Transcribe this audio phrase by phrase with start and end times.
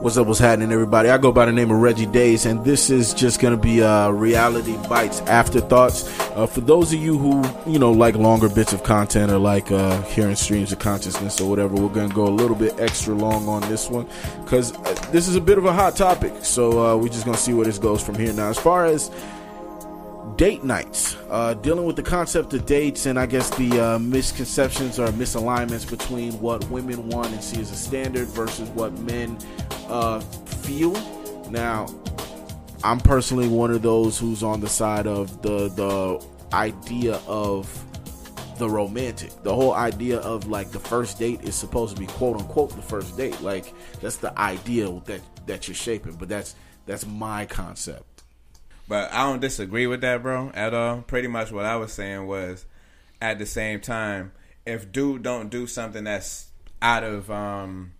[0.00, 0.28] What's up?
[0.28, 1.10] What's happening, everybody?
[1.10, 4.08] I go by the name of Reggie Days, and this is just gonna be uh,
[4.08, 6.08] reality bites, afterthoughts.
[6.30, 9.70] Uh, for those of you who you know like longer bits of content or like
[9.70, 13.46] uh, hearing streams of consciousness or whatever, we're gonna go a little bit extra long
[13.46, 14.08] on this one
[14.42, 16.32] because uh, this is a bit of a hot topic.
[16.46, 18.32] So uh, we're just gonna see where this goes from here.
[18.32, 19.10] Now, as far as
[20.40, 24.98] date nights, uh, dealing with the concept of dates and I guess the uh, misconceptions
[24.98, 29.36] or misalignments between what women want and see as a standard versus what men
[29.88, 30.92] uh, feel.
[31.50, 31.88] Now,
[32.82, 37.68] I'm personally one of those who's on the side of the the idea of
[38.58, 39.42] the romantic.
[39.42, 42.80] The whole idea of like the first date is supposed to be quote unquote the
[42.80, 43.38] first date.
[43.42, 46.14] Like that's the ideal that that you're shaping.
[46.14, 46.54] But that's
[46.86, 48.09] that's my concept.
[48.90, 51.02] But I don't disagree with that, bro, at all.
[51.02, 52.66] Pretty much what I was saying was,
[53.22, 54.32] at the same time,
[54.66, 56.48] if dude don't do something that's
[56.82, 57.92] out of um,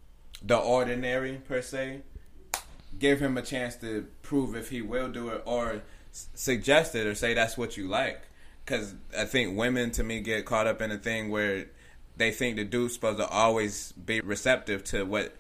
[0.42, 2.00] the ordinary per se,
[2.98, 7.06] give him a chance to prove if he will do it, or s- suggest it,
[7.06, 8.22] or say that's what you like.
[8.64, 11.66] Because I think women, to me, get caught up in a thing where
[12.16, 15.36] they think the dude's supposed to always be receptive to what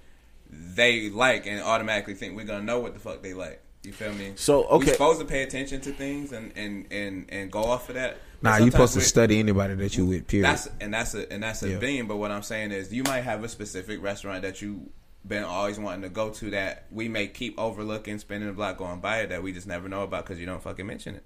[0.48, 3.60] they like, and automatically think we're gonna know what the fuck they like.
[3.82, 4.32] You feel me?
[4.36, 4.86] So, okay.
[4.86, 8.18] we supposed to pay attention to things and and and, and go off of that.
[8.42, 10.26] But Nah, you sometimes supposed to study anybody that you with.
[10.26, 10.44] Period.
[10.46, 11.78] That's and that's a and that's a Yeah.
[11.78, 12.06] being.
[12.06, 14.90] But what I'm saying is, you might have a specific restaurant that you
[15.26, 19.00] been always wanting to go to that we may keep overlooking, spending the block going
[19.00, 21.24] by it that we just never know about because you don't fucking mention it.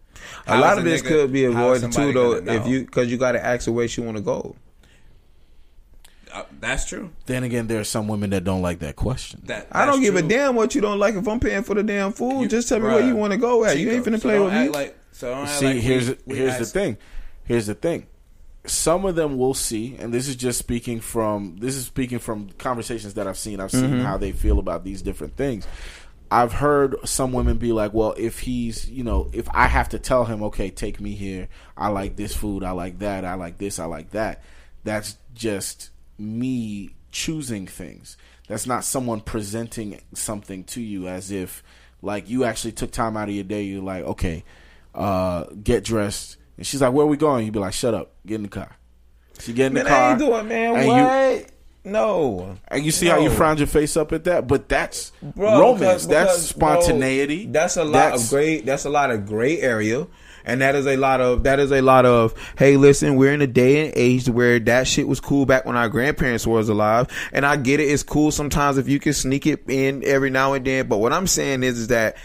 [0.49, 3.33] a lot of this nigga- could be avoided too, though, if you because you got
[3.33, 4.57] to ask her where she want to go.
[6.35, 7.11] Uh, that's true.
[7.27, 9.41] Then again, there are some women that don't like that question.
[9.45, 11.15] That I don't that's give a damn what you don't like.
[11.15, 13.39] If I'm paying for the damn food, You- just tell me where you want to
[13.39, 13.79] go at.
[13.79, 14.77] you ain't Chico, finna so play don't with act me.
[14.77, 16.97] Like, so don't act See, like we- here's we here's the thing.
[17.45, 18.07] Here's the thing.
[18.67, 22.49] Some of them will see, and this is just speaking from this is speaking from
[22.59, 23.61] conversations that I've seen.
[23.61, 25.67] I've seen how they feel about these different things.
[26.31, 29.99] I've heard some women be like, "Well, if he's, you know, if I have to
[30.01, 31.49] tell him, okay, take me here.
[31.77, 32.65] I like this food.
[32.65, 33.25] I like that.
[33.25, 33.79] I like this.
[33.79, 34.43] I like that."
[34.83, 38.17] That's just me choosing things.
[38.49, 41.63] That's not someone presenting something to you as if
[42.03, 43.63] like you actually took time out of your day.
[43.63, 44.45] You're like, okay,
[44.95, 46.37] uh, get dressed.
[46.57, 47.45] And she's like, where are we going?
[47.47, 48.77] You'd be like, shut up, get in the car.
[49.41, 49.91] She get in the car.
[49.93, 50.77] I ain't doing, man.
[50.77, 51.41] and What?
[51.41, 52.57] You, no.
[52.69, 53.35] and you see how you No.
[53.35, 55.79] frowned your face up at that, but that's Bro, romance.
[55.81, 57.47] because- that's because, bro, spontaneity.
[57.47, 58.65] that's a lot That's- of great.
[58.67, 60.07] That's a lot of gray area,
[60.45, 62.35] and that is a lot of that is a lot of.
[62.59, 65.77] Hey, listen, we're in a day and age where that shit was cool back when
[65.77, 67.85] our grandparents was alive, and I get it.
[67.85, 70.89] It's cool sometimes if you can sneak it in every now and then.
[70.89, 72.17] But what I'm saying is, is that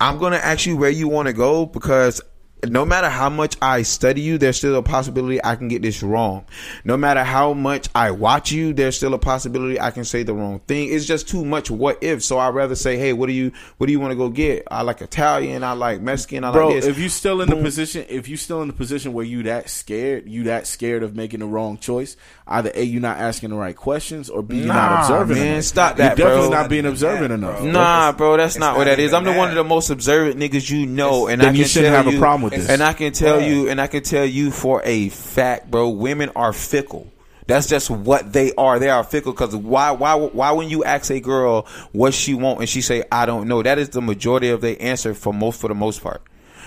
[0.00, 2.20] I'm gonna ask you where you want to go because
[2.68, 6.02] no matter how much I study you, there's still a possibility I can get this
[6.02, 6.46] wrong.
[6.84, 10.34] No matter how much I watch you, there's still a possibility I can say the
[10.34, 10.88] wrong thing.
[10.92, 12.24] It's just too much what if.
[12.24, 14.64] So I'd rather say, hey, what do you what do you want to go get?
[14.70, 16.86] I like Italian, I like Mexican, I Bro, like this.
[16.86, 19.68] if you still in the position, if you still in the position where you that
[19.70, 23.56] scared, you that scared of making the wrong choice, either a you're not asking the
[23.56, 25.36] right questions, or b you Nah, not observing.
[25.38, 25.64] man, enough.
[25.64, 26.50] stop You're that, definitely bro.
[26.62, 27.34] not being observant Bro.
[27.50, 27.62] enough.
[27.62, 29.12] Nah, bro, that's not not what that is.
[29.14, 31.64] I'm the one of the most observant niggas you know, and Then I can you
[31.66, 32.68] shouldn't tell have a you- problem with this.
[32.68, 33.46] And I can tell Yeah.
[33.48, 37.10] you, and I can tell you for a fact, bro, women are fickle.
[37.46, 38.78] That's just what they are.
[38.80, 42.58] They are fickle because why, why, why when you ask a girl what she want
[42.58, 45.60] and she say I don't know, that is the majority of their answer for most
[45.60, 46.22] for the most part.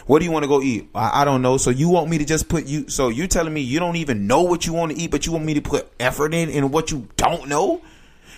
[0.06, 0.90] What do you want to go eat?
[0.96, 1.58] I, I don't know.
[1.58, 2.88] So you want me to just put you?
[2.88, 5.34] So you're telling me you don't even know what you want to eat, but you
[5.34, 7.82] want me to put effort in in what you don't know?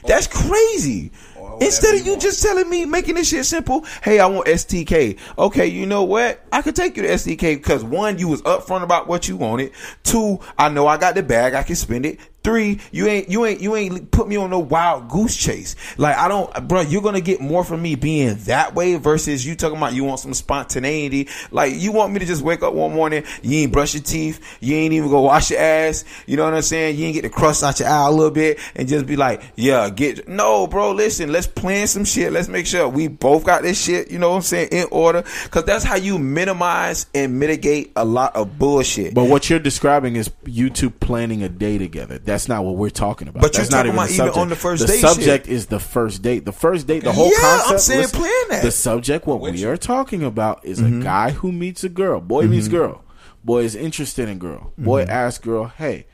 [0.06, 1.12] That's crazy.
[1.60, 2.22] Instead of you want.
[2.22, 3.86] just telling me, making this shit simple.
[4.04, 5.18] Hey, I want STK.
[5.38, 6.44] Okay, you know what?
[6.52, 9.72] I could take you to STK because one, you was upfront about what you wanted.
[10.04, 11.54] Two, I know I got the bag.
[11.54, 12.20] I can spend it.
[12.44, 15.76] Three, you ain't you ain't you ain't put me on no wild goose chase.
[15.98, 16.82] Like I don't, bro.
[16.82, 20.22] You're gonna get more from me being that way versus you talking about you want
[20.22, 21.30] some spontaneity.
[21.52, 24.58] Like you want me to just wake up one morning, you ain't brush your teeth,
[24.60, 26.04] you ain't even go wash your ass.
[26.26, 26.98] You know what I'm saying?
[26.98, 29.44] You ain't get the crust out your eye a little bit and just be like,
[29.56, 30.94] yeah, get no, bro.
[30.94, 32.32] Listen, let's plan some shit.
[32.32, 34.10] Let's make sure we both got this shit.
[34.10, 38.04] You know what I'm saying in order because that's how you minimize and mitigate a
[38.04, 39.14] lot of bullshit.
[39.14, 42.18] But what you're describing is you two planning a day together.
[42.48, 43.42] Not what we're talking about.
[43.42, 45.46] But you're That's not talking even about the even on the first the date subject
[45.46, 45.54] shit.
[45.54, 46.46] is the first date.
[46.46, 47.80] The first date, the whole Yeah, I'm concept.
[47.82, 48.62] saying listen, plan that.
[48.64, 51.02] The subject, what Which- we are talking about, is Mm-hmm.
[51.02, 52.20] a guy who meets a girl.
[52.22, 53.04] Boy meets girl.
[53.44, 54.72] Boy is interested in girl.
[54.78, 55.12] Boy Mm-hmm.
[55.12, 56.06] asks girl, "Hey,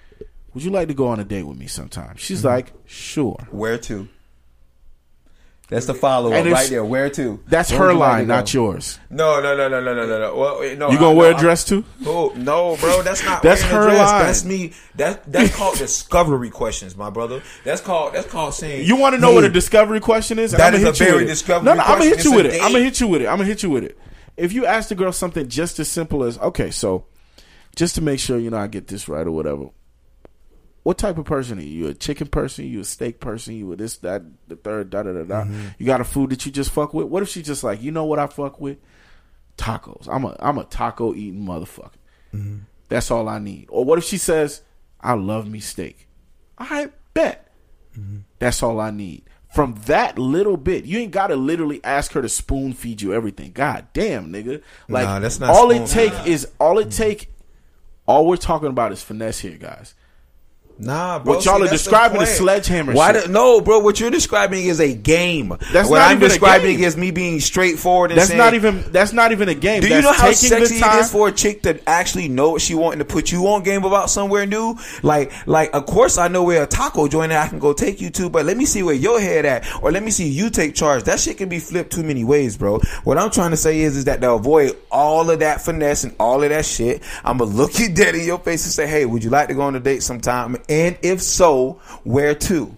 [0.53, 2.47] would you like to go on a date with me sometime?" She's Mm-hmm.
[2.47, 4.07] like, "Sure." Where to?
[5.69, 6.85] That's the follow up right there.
[6.85, 7.41] Where to?
[7.45, 8.99] That's Where her would you like line, not yours.
[9.09, 10.35] No, no, no, no, no, no, no.
[10.35, 10.89] Well, eh, no.
[10.89, 11.83] You I- gonna wear no, a dress too?
[12.05, 13.43] Oh no, bro, that's not.
[13.43, 14.25] That's her line.
[14.25, 14.71] That's me.
[14.95, 17.43] That that's called discovery questions, my brother.
[17.65, 18.87] That's called that's called saying.
[18.87, 20.51] You want to know hey, what a discovery question is?
[20.51, 22.45] That I'ma is hit a you very discovery No, no, I'm gonna hit you with
[22.45, 22.61] it.
[22.63, 23.27] I'm gonna hit you with it.
[23.27, 23.97] I'm gonna hit you with it.
[24.37, 27.07] If you ask the girl something just as simple as, okay, so
[27.75, 29.65] just to make sure you know I get this right or whatever.
[30.87, 31.83] What type of person are you?
[31.83, 32.63] You a chicken person?
[32.65, 33.55] You a steak person?
[33.55, 35.41] You a this, that, the third, da da da da.
[35.41, 35.67] Mm-hmm.
[35.79, 37.07] You got a food that you just fuck with?
[37.07, 38.77] What if she just like, you know what I fuck with?
[39.57, 40.07] Tacos.
[40.09, 41.91] I'm a I'm a taco eating motherfucker.
[42.33, 42.59] Mm-hmm.
[42.87, 43.65] That's all I need.
[43.67, 44.61] Or what if she says,
[45.01, 46.07] I love me steak?
[46.57, 47.51] I bet.
[47.99, 48.19] Mm-hmm.
[48.39, 49.23] That's all I need.
[49.53, 53.51] From that little bit, you ain't gotta literally ask her to spoon feed you everything.
[53.51, 54.61] God damn, nigga.
[54.87, 57.29] Like Nah, that's not all it spoon- take is all it take.
[58.07, 59.93] All we're talking about is finesse here, guys.
[60.79, 61.35] Nah, bro.
[61.35, 63.13] What y'all see, are describing is sledgehammer Why?
[63.13, 63.23] shit.
[63.25, 63.79] The, no, bro.
[63.79, 65.49] What you're describing is a game.
[65.73, 66.85] That's what not I'm even a describing game.
[66.85, 68.11] is me being straightforward.
[68.11, 69.81] And That's saying, not even that's not even a game.
[69.81, 72.61] Do you That's know how sexy it time- for a chick to actually know what
[72.61, 74.75] she wanting to put you on game about somewhere new?
[75.01, 78.09] Like, like, of course I know where a taco joint I can go take you
[78.11, 80.75] to, but let me see where your head at, or let me see you take
[80.75, 81.03] charge.
[81.05, 82.79] That shit can be flipped too many ways, bro.
[83.03, 86.15] What I'm trying to say is, is that to avoid all of that finesse and
[86.19, 89.05] all of that shit, I'm gonna look you dead in your face and say, hey,
[89.05, 90.55] would you like to go on a date sometime?
[90.69, 92.75] And if so, where to?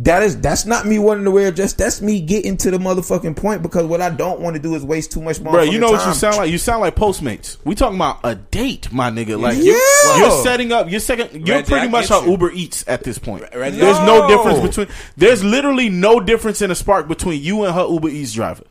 [0.00, 1.72] That is that's not me wanting to wear a dress.
[1.72, 4.84] That's me getting to the motherfucking point because what I don't want to do is
[4.84, 5.52] waste too much money.
[5.56, 6.50] Bro, you know what you sound like?
[6.50, 7.56] You sound like Postmates.
[7.64, 9.40] We talking about a date, my nigga.
[9.40, 9.72] Like Yeah.
[9.72, 10.90] you're, you're setting up.
[10.90, 11.46] You're second.
[11.46, 12.32] You're Reggie, pretty I much how you.
[12.32, 13.44] Uber eats at this point.
[13.54, 14.28] Reggie- There's no No.
[14.28, 14.88] difference between.
[15.16, 18.64] There's literally no difference in a spark between you and her Uber Eats driver.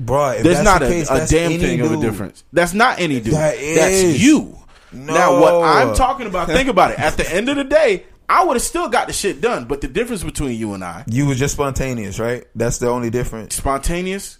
[0.00, 1.96] Bro, if There's that's not the a, case, a that's damn any thing of a
[2.00, 2.42] difference.
[2.52, 3.34] That's not any dude.
[3.34, 4.58] That That's you.
[4.96, 5.14] No.
[5.14, 6.98] Now, what I'm talking about, think about it.
[6.98, 9.66] At the end of the day, I would have still got the shit done.
[9.66, 12.44] But the difference between you and I, You was just spontaneous, right?
[12.54, 13.54] That's the only difference.
[13.54, 14.38] spontaneous,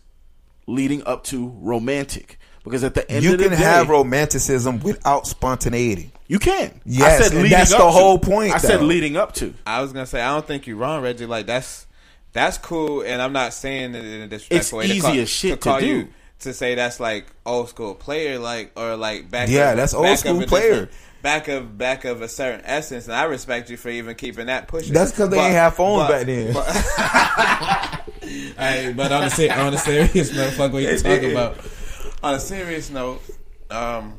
[0.66, 2.38] leading up to romantic.
[2.64, 6.10] Because at the end You of the can day, have romanticism without spontaneity.
[6.26, 6.80] You can.
[6.84, 7.90] Yes, and that's up the to.
[7.92, 9.54] whole point, I said leading up to.
[9.64, 11.26] I was gonna say I don't think you're wrong, Reggie.
[11.26, 11.86] Like that's
[12.32, 14.94] that's cool, and I'm not saying it in a disrespectful It's way.
[14.96, 15.86] to call- easy as shit to call do.
[15.86, 16.08] You,
[16.40, 19.48] to say that's like old school player, like or like back.
[19.48, 20.88] Yeah, of, that's old back school of player.
[21.22, 24.68] Back of back of a certain essence, and I respect you for even keeping that
[24.68, 24.92] pushing.
[24.92, 26.54] That's because they But- ain't have phones but- back then.
[28.58, 31.56] Hey, but on the se- on the serious note, fuck what you talking about.
[32.22, 33.22] on a serious note,
[33.70, 34.14] um,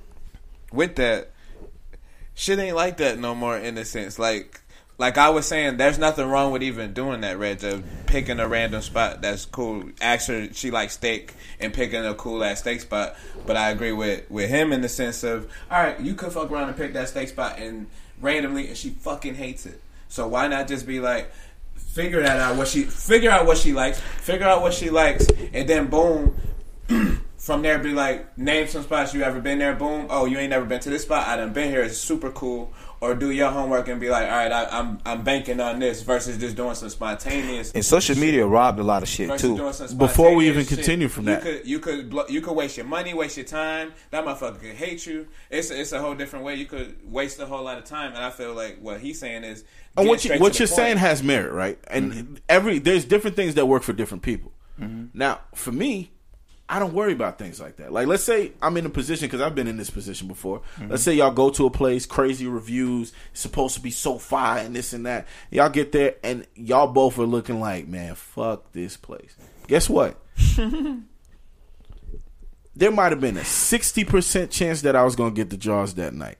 [0.71, 1.31] with that,
[2.33, 3.57] shit ain't like that no more.
[3.57, 4.61] In a sense, like
[4.99, 7.63] like I was saying, there's nothing wrong with even doing that, Reg.
[7.63, 9.83] Of picking a random spot that's cool.
[10.01, 13.15] Ask her she likes steak and picking a cool ass steak spot.
[13.45, 16.49] But I agree with with him in the sense of, all right, you could fuck
[16.49, 17.87] around and pick that steak spot and
[18.19, 19.81] randomly, and she fucking hates it.
[20.07, 21.31] So why not just be like.
[21.75, 25.25] Figure that out what she figure out what she likes, figure out what she likes,
[25.51, 26.35] and then boom,
[27.47, 30.49] from there be like name some spots you ever been there boom oh you ain't
[30.49, 33.49] never been to this spot i done been here it's super cool or do your
[33.49, 36.75] homework and be like all right I, i'm i'm banking on this versus just doing
[36.75, 39.55] some spontaneous And social media robbed a lot of shit versus too.
[39.55, 40.77] doing some Before we spontaneous even shit.
[40.77, 41.41] continue from you that.
[41.41, 44.75] could you could blo- you could waste your money waste your time that motherfucker could
[44.75, 47.85] hate you it's it's a whole different way you could waste a whole lot of
[47.85, 49.63] time and i feel like what he's saying is
[49.95, 50.75] And what you, what you're point.
[50.75, 51.79] saying has merit, right?
[51.89, 52.35] And mm-hmm.
[52.49, 54.51] every there's different things that work for different people.
[54.79, 55.17] Mm-hmm.
[55.17, 56.11] Now, for me,
[56.69, 57.93] I don't worry about things like that.
[57.93, 60.59] Like, let's say I'm in a position because I've been in this position before.
[60.75, 60.91] Mm-hmm.
[60.91, 64.75] Let's say y'all go to a place, crazy reviews, supposed to be so fire and
[64.75, 65.27] this and that.
[65.49, 69.35] Y'all get there and y'all both are looking like, man, fuck this place.
[69.67, 70.19] Guess what?
[72.75, 75.93] there might have been a 60% chance that I was going to get the jaws
[75.95, 76.37] that night.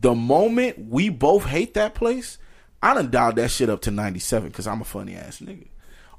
[0.00, 2.38] The moment we both hate that place,
[2.82, 5.68] I done dialed that shit up to 97 because I'm a funny ass nigga.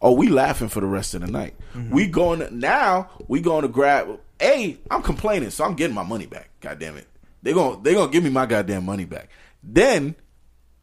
[0.01, 1.55] Oh, we laughing for the rest of the night.
[1.73, 1.93] Mm-hmm.
[1.93, 6.03] We going to, now, we going to grab, A, I'm complaining, so I'm getting my
[6.03, 6.49] money back.
[6.61, 7.07] God damn it.
[7.41, 9.29] They're going they gonna give me my goddamn money back.
[9.63, 10.15] Then,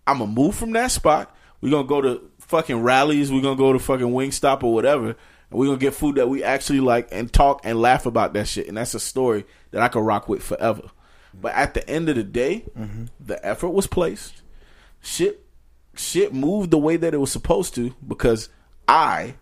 [0.07, 1.35] I'm to move from that spot.
[1.61, 3.33] We're going to go to fucking Rally's.
[3.33, 5.09] We're going to go to fucking Wingstop or whatever.
[5.09, 5.17] And
[5.51, 8.47] we're going to get food that we actually like and talk and laugh about that
[8.49, 8.69] shit.
[8.69, 10.83] And that's a story that I could rock with forever.
[11.35, 13.07] But at the end of the day, mm-hmm.
[13.21, 14.43] the effort was placed.
[15.01, 15.45] Shit,
[15.95, 18.49] shit moved the way that it was supposed to because
[18.89, 19.35] I,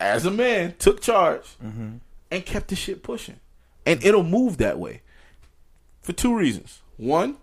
[0.00, 1.96] as a man, took charge mm-hmm.
[2.30, 3.40] and kept the shit pushing.
[3.84, 5.02] And it'll move that way
[6.00, 6.82] for two reasons.
[6.96, 7.36] One,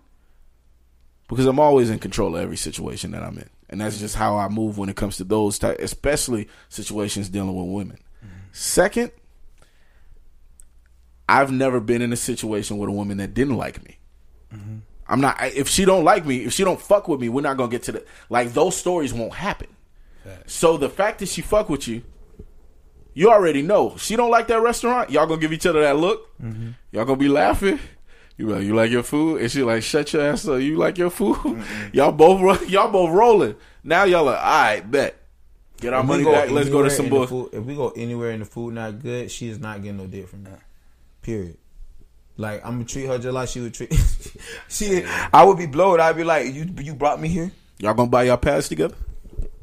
[1.27, 4.37] because I'm always in control of every situation that I'm in, and that's just how
[4.37, 7.97] I move when it comes to those type, especially situations dealing with women.
[8.23, 8.37] Mm-hmm.
[8.51, 9.11] Second,
[11.27, 13.97] I've never been in a situation with a woman that didn't like me.
[14.53, 14.77] Mm-hmm.
[15.07, 15.37] I'm not.
[15.43, 17.83] If she don't like me, if she don't fuck with me, we're not gonna get
[17.83, 19.67] to the like those stories won't happen.
[20.47, 22.01] So the fact that she fuck with you,
[23.13, 25.09] you already know she don't like that restaurant.
[25.09, 26.37] Y'all gonna give each other that look.
[26.41, 26.69] Mm-hmm.
[26.91, 27.79] Y'all gonna be laughing.
[28.37, 30.61] You like you like your food, and she like shut your ass up.
[30.61, 31.63] You like your food.
[31.93, 33.55] y'all both y'all both rolling.
[33.83, 35.15] Now y'all like, all right, bet.
[35.81, 36.49] Get our If money back.
[36.49, 37.25] Let's go to some bull.
[37.27, 40.07] food- If we go anywhere and the food not good, she is not getting no
[40.07, 40.51] dick from me.
[41.21, 41.57] Period.
[42.37, 43.93] Like I'm gonna treat her just like she would treat.
[44.69, 45.99] she, I would be blowed.
[45.99, 48.95] I'd be like, "You, you brought me here." Y'all gonna buy y'all pass together?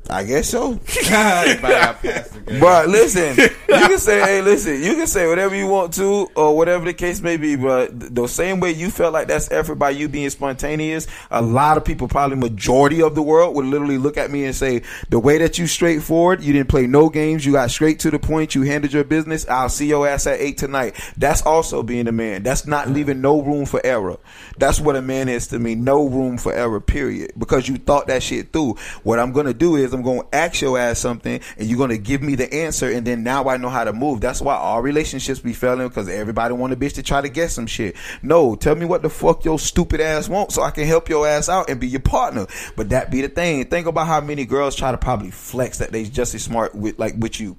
[0.08, 0.78] I guess so.
[1.10, 2.60] Everybody got passed again.
[2.60, 3.48] But listen, you
[3.88, 7.20] can say, hey, listen, you can say whatever you want to, or whatever the case
[7.20, 7.56] may be.
[7.56, 11.76] But the same way you felt like that's effort by you being spontaneous, a lot
[11.76, 15.18] of people, probably majority of the world, would literally look at me and say, the
[15.18, 18.54] way that you straightforward, you didn't play no games, you got straight to the point,
[18.54, 19.48] you handled your business.
[19.48, 20.94] I'll see your ass at eight tonight.
[21.16, 22.44] That's also being a man.
[22.44, 24.18] That's not leaving no room for error.
[24.58, 25.74] That's what a man is to me.
[25.74, 26.80] No room for error.
[26.80, 27.32] Period.
[27.36, 28.76] Because you thought that shit through.
[29.02, 32.22] What I'm gonna do is I'm gonna ask your ass something, and you're gonna give
[32.22, 34.20] me the answer, and then now I know how to move.
[34.20, 37.50] That's why all relationships be failing because everybody want a bitch to try to get
[37.50, 37.96] some shit.
[38.22, 41.26] No, tell me what the fuck your stupid ass want, so I can help your
[41.26, 42.46] ass out and be your partner.
[42.76, 43.64] But that be the thing.
[43.66, 46.98] Think about how many girls try to probably flex that they just as smart with
[46.98, 47.56] like with you.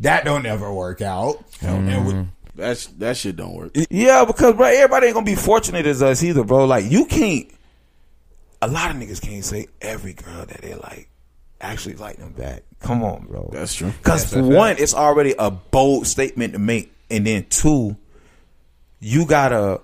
[0.00, 1.44] That don't ever work out.
[1.62, 3.76] And with- That's that shit don't work.
[3.90, 6.64] yeah, because bro, everybody ain't gonna be fortunate as us either, bro.
[6.64, 7.50] Like you can't.
[8.62, 11.10] A lot of niggas can't say every girl that they like
[11.72, 12.62] actually like them back.
[12.80, 13.50] Come on, bro.
[13.52, 13.90] That's true.
[13.90, 17.96] Because for one, it's already a bold statement to make, and then two,
[19.00, 19.80] you gotta.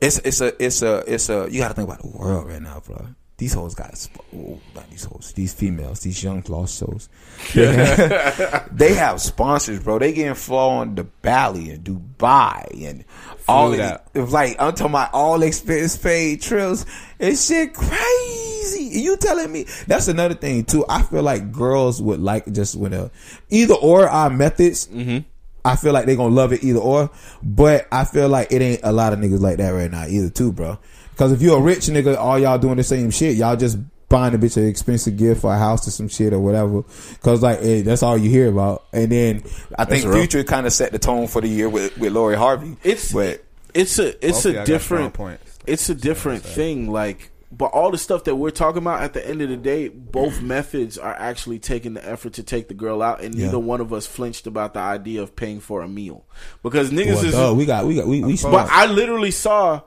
[0.00, 2.82] It's it's a it's a it's a you gotta think about the world right now,
[2.84, 3.08] bro.
[3.36, 7.08] These hoes got oh, not these hoes, these females, these young lost souls.
[7.54, 9.98] they have sponsors, bro.
[9.98, 13.04] They getting flown to Bali and Dubai and
[13.48, 14.30] all Flew of out.
[14.30, 16.86] Like I'm talking about all expense paid trips.
[17.18, 18.23] It's shit crazy.
[18.72, 20.84] You telling me that's another thing too.
[20.88, 23.10] I feel like girls would like just when a
[23.50, 24.86] either or our methods.
[24.88, 25.18] Mm-hmm.
[25.66, 27.10] I feel like they gonna love it either or,
[27.42, 30.28] but I feel like it ain't a lot of niggas like that right now either
[30.28, 30.78] too, bro.
[31.12, 33.36] Because if you're a rich nigga, all y'all doing the same shit.
[33.36, 33.78] Y'all just
[34.08, 36.82] buying a bitch an expensive gift for a house or some shit or whatever.
[37.12, 38.84] Because like eh, that's all you hear about.
[38.92, 39.42] And then
[39.78, 40.14] I think real.
[40.14, 42.76] Future kind of set the tone for the year with with Lori Harvey.
[42.82, 43.42] It's but
[43.72, 45.58] it's a it's Both a different strong points.
[45.66, 46.90] it's a different thing.
[46.90, 49.88] Like, but all the stuff that we're talking about at the end of the day,
[49.88, 53.46] both methods are actually taking the effort to take the girl out, and Yeah.
[53.46, 56.24] neither one of us flinched about the idea of paying for a meal
[56.62, 57.32] because niggas well, is.
[57.32, 58.68] duh, we got we got we we But.
[58.70, 59.82] I literally saw.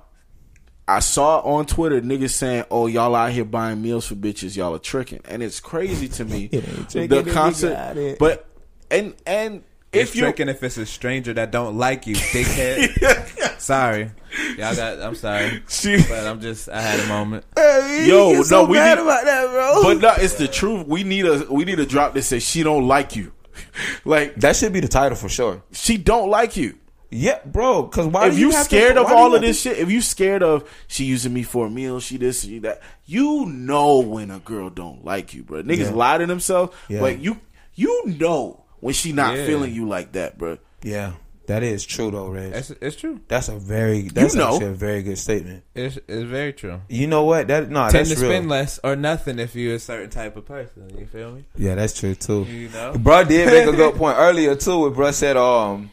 [0.89, 4.55] I saw on Twitter niggas saying, "Oh, y'all out here buying meals for bitches.
[4.55, 6.45] Y'all are tricking," and it's crazy to me.
[6.51, 8.47] It ain't tricking the if concept, but
[8.89, 12.15] and and If if you're you tricking if it's a stranger that don't like you,
[12.33, 13.59] dickhead.
[13.59, 14.11] sorry,
[14.57, 15.01] y'all got.
[15.01, 16.69] I'm sorry, She- but I'm just.
[16.69, 17.45] I had a moment.
[17.57, 19.79] Yo, Yo, so no, we mad need- about that, bro.
[19.83, 20.85] But no, it's the truth.
[20.87, 23.31] We need a we need a drop that says she don't like you.
[24.05, 25.63] like that should be the title for sure.
[25.71, 26.77] she don't like you.
[27.09, 27.83] Yeah, bro.
[27.83, 28.27] Because why?
[28.27, 30.43] if do you have to- scared of all of have this shit, if you scared
[30.43, 34.39] of she using me for a meal, she this, she that, you know when a
[34.39, 35.63] girl don't like you, bro.
[35.63, 35.91] Niggas Yeah.
[35.91, 36.75] lie to themselves.
[36.89, 37.01] Yeah.
[37.01, 37.39] Like you,
[37.75, 39.45] you know when she not Yeah.
[39.45, 40.57] feeling you like that, bro.
[40.83, 41.13] Yeah,
[41.47, 42.53] that is true though, Reg.
[42.53, 43.19] It's, it's true.
[43.27, 44.53] That's a very that's know.
[44.53, 45.63] actually a very good statement.
[45.75, 46.81] It's, it's very true.
[46.89, 47.47] You know what?
[47.47, 48.31] That no, Tend that's to real.
[48.31, 50.91] spend less or nothing if you're a certain type of person.
[50.97, 51.45] You feel me?
[51.55, 52.43] Yeah, that's true too.
[52.43, 52.93] You know.
[52.97, 54.79] Bro did make a good point earlier too.
[54.79, 55.89] Where bro said, um,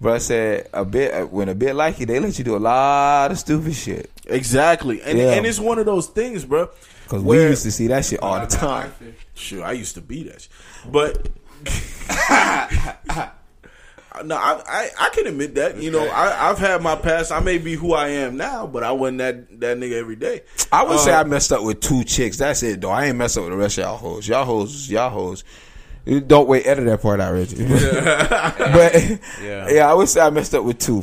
[0.00, 3.30] bro said a bit when a bit like you, they let you do a lot
[3.30, 4.10] of stupid shit.
[4.26, 5.32] Exactly, and Yeah.
[5.34, 6.70] and it's one of those things, bro.
[7.08, 8.90] Cause we used to see that shit all the time.
[9.34, 10.50] Sure, I used to be that, shit.
[10.90, 11.28] but
[14.24, 15.76] no, I, I I can admit that.
[15.78, 17.32] You know, I I've had my past.
[17.32, 20.42] I may be who I am now, but I wasn't that that nigga every day.
[20.72, 22.36] I would say Uh, I messed up with two chicks.
[22.38, 22.90] That's it, though.
[22.90, 24.28] I ain't messed up with the rest of y'all hoes.
[24.28, 25.42] Y'all hoes, y'all hoes.
[26.26, 27.56] Don't wait, edit that part out, Reggie.
[27.66, 28.94] but
[29.42, 29.68] Yeah.
[29.70, 29.90] yeah.
[29.90, 31.02] I would say I messed up with two.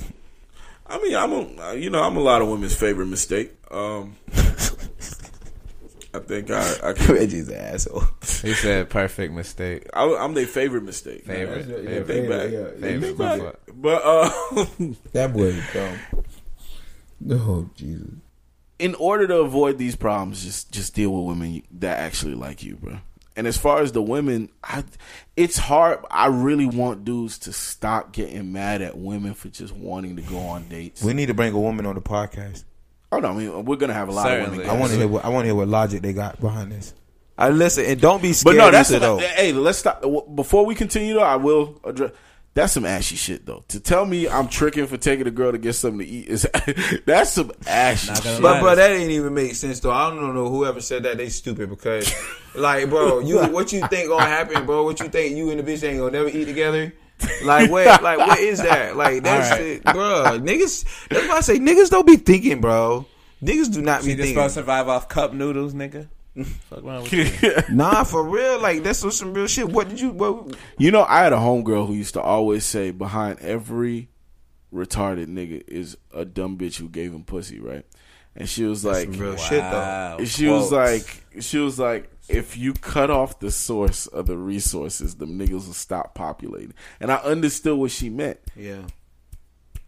[0.88, 3.52] I mean, I'm a you know I'm a lot of women's favorite mistake.
[3.72, 4.16] Um,
[6.14, 8.04] I think I I can, Reggie's an asshole.
[8.42, 9.88] He said perfect mistake.
[9.94, 11.26] I, I'm their favorite mistake.
[11.26, 11.68] Favorite.
[11.68, 12.08] Yeah, favorite.
[12.08, 12.50] Think back.
[12.50, 12.80] favorite.
[12.82, 13.40] Think My back.
[13.42, 13.56] fault.
[13.74, 15.98] But uh, That boy is dumb.
[17.30, 18.10] Oh Jesus.
[18.80, 22.76] in order to avoid these problems, just just deal with women that actually like you,
[22.76, 22.98] bro.
[23.38, 24.84] And as far as the women, I,
[25.38, 26.00] it's hard.
[26.12, 30.38] I really want dudes to stop getting mad at women for just wanting to go
[30.38, 31.02] on dates.
[31.02, 32.66] We need to bring a woman on the podcast.
[33.12, 34.64] Oh no, I mean we're gonna have a lot Certainly.
[34.64, 34.80] of I women.
[34.80, 35.08] want to hear.
[35.08, 36.94] What, I want to hear what logic they got behind this.
[37.38, 38.58] I listen and don't be scared.
[38.58, 39.28] But no, that's either, what, though.
[39.28, 39.52] hey.
[39.54, 40.04] Let's stop
[40.36, 41.16] before we continue.
[41.16, 42.12] Though I will address.
[42.54, 43.64] That's some ashy shit though.
[43.70, 46.46] To tell me I'm tricking for taking a girl to get something to eat is
[47.06, 48.42] that's some ashy Not shit.
[48.42, 49.92] But bro, that didn't even make sense though.
[49.92, 52.14] I don't know whoever said that they stupid because,
[52.54, 54.84] like, bro, you what you think gonna happen, bro?
[54.84, 56.94] What you think you and the bitch ain't gonna never eat together?
[57.44, 58.02] Like what?
[58.04, 58.96] Like what is that?
[58.96, 59.66] Like that's Alright.
[59.68, 60.40] it, bro.
[60.42, 61.08] Niggas.
[61.10, 63.06] That's why I say niggas don't be thinking, bro.
[63.44, 64.36] Niggas do not She be just thinking.
[64.36, 66.08] supposed to survive off cup noodles, nigga.
[66.70, 67.54] Fuck wrong with you?
[67.76, 68.60] Nah, for real.
[68.62, 69.68] Like that's some, some real shit.
[69.70, 70.12] What did you?
[70.12, 70.56] What?
[70.78, 74.10] You know, I had a homegirl who used to always say behind every
[74.74, 77.86] retarded nigga is a dumb bitch who gave him pussy, right?
[78.36, 79.72] And she was like, Some real shit though.
[79.72, 80.24] Wow.
[80.24, 85.16] she was like, she was like, if you cut off the source of the resources,
[85.16, 86.74] the niggas will stop populating.
[87.00, 88.40] And I understood what she meant.
[88.56, 88.82] Yeah.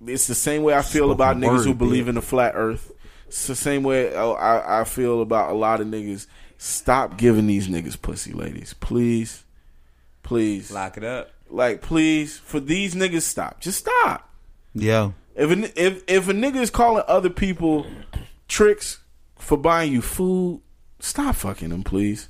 [0.05, 2.09] It's the same way I feel Spoken about niggas who believe bitch.
[2.09, 2.91] in the flat Earth.
[3.27, 6.27] It's the same way oh, I, I feel about a lot of niggas.
[6.57, 9.43] Stop giving these niggas pussy, ladies, please,
[10.21, 10.71] please.
[10.71, 11.31] lock it up.
[11.49, 13.59] Like, please, for these niggas, stop.
[13.59, 14.29] Just stop.
[14.73, 15.11] Yeah.
[15.35, 17.85] If a, if if a nigga is calling other people
[18.47, 18.99] tricks
[19.35, 20.61] for buying you food,
[21.03, 22.29] stop fucking them, please.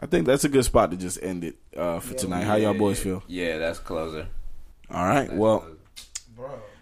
[0.00, 2.42] I think that's a good spot to just end it uh, for tonight.
[2.42, 3.22] How y'all boys feel?
[3.28, 4.26] Yeah, that's closer.
[4.90, 5.32] All right.
[5.32, 5.64] Well,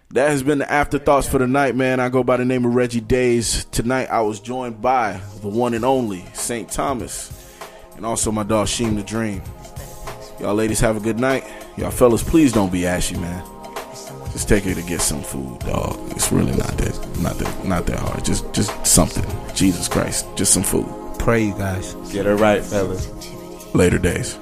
[0.09, 1.99] that has been the afterthoughts for the night, man.
[1.99, 3.65] I go by the name of Reggie Days.
[3.65, 6.69] Tonight, I was joined by the one and only St.
[6.69, 7.31] Thomas,
[7.95, 9.43] and also my dog Sheem the Dream.
[10.39, 11.43] Y'all ladies have a good night.
[11.77, 13.45] Y'all fellas, please don't be ashy, man.
[14.31, 15.99] Just take her to get some food, dog.
[16.11, 18.23] It's really not that, not that, not that hard.
[18.23, 19.25] Just, just something.
[19.53, 20.87] Jesus Christ, just some food.
[21.19, 21.93] Pray you guys.
[22.11, 23.09] Get her right, fellas.
[23.73, 24.37] Later days.